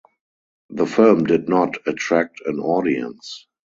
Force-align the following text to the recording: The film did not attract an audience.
The 0.71 0.87
film 0.87 1.25
did 1.25 1.47
not 1.47 1.77
attract 1.85 2.41
an 2.47 2.57
audience. 2.59 3.45